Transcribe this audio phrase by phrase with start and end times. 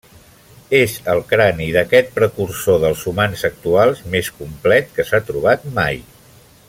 [0.77, 6.03] És el crani d'aquest precursor dels humans actuals més complet que s'ha trobat mai.